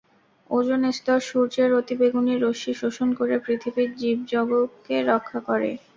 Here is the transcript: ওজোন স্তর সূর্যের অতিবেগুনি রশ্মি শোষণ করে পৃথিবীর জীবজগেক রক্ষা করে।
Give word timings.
ওজোন 0.49 0.81
স্তর 0.91 1.19
সূর্যের 1.21 1.71
অতিবেগুনি 1.73 2.33
রশ্মি 2.37 2.73
শোষণ 2.73 3.09
করে 3.19 3.35
পৃথিবীর 3.45 3.89
জীবজগেক 3.95 4.71
রক্ষা 5.09 5.39
করে। 5.47 5.69